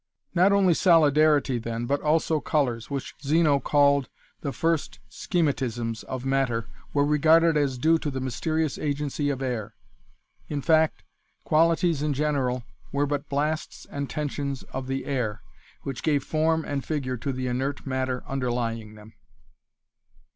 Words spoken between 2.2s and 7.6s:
colours, which Zeno called 'the first schematisms' of matter were regarded